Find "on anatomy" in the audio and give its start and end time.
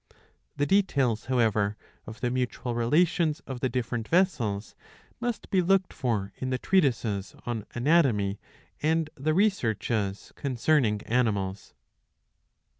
7.45-8.39